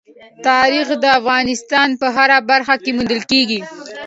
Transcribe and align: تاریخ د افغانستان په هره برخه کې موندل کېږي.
تاریخ 0.47 0.87
د 1.03 1.05
افغانستان 1.19 1.89
په 2.01 2.07
هره 2.15 2.37
برخه 2.49 2.75
کې 2.83 2.91
موندل 2.95 3.21
کېږي. 3.31 3.59